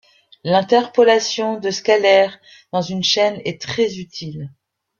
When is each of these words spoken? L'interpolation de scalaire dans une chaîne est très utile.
L'interpolation 0.43 1.59
de 1.59 1.69
scalaire 1.69 2.39
dans 2.73 2.81
une 2.81 3.03
chaîne 3.03 3.39
est 3.45 3.61
très 3.61 3.99
utile. 3.99 4.49